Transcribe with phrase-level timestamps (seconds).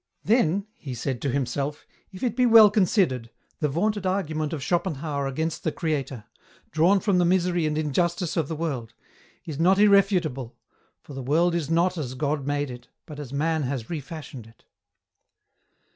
[0.33, 5.27] "Then," he said to himself," if it be well considered, the vaunted argument of Schopenhauer
[5.27, 6.25] against the Creator,
[6.71, 8.95] drawn from the misery and injustice of the world,
[9.45, 10.55] is not irrefutable,
[11.03, 14.63] for the world is not as God made it, but as man has refashioned it."